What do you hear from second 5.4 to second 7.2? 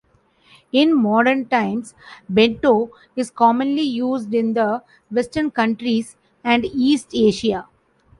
countries and East